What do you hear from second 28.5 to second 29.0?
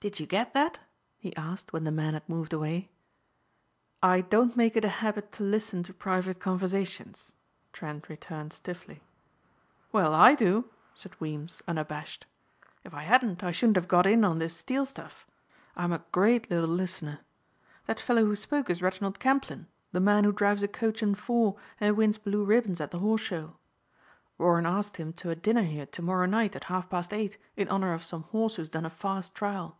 who's done a